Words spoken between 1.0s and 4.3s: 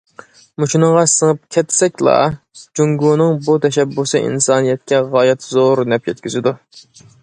سىڭىپ كەتسەكلا، جۇڭگونىڭ بۇ تەشەببۇسى